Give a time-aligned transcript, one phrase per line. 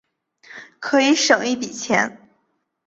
[0.79, 2.27] 可以省一笔钱